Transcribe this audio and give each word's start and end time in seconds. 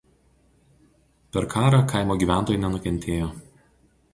Per 1.37 1.45
karą 1.51 1.81
kaimo 1.91 2.17
gyventojai 2.25 2.63
nenukentėjo. 2.65 3.29